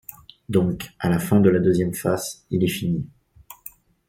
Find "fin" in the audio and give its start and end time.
1.19-1.39